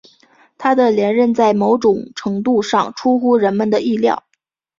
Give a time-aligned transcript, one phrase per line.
[0.57, 4.23] 他的连任在某种程度上出乎人们的意料。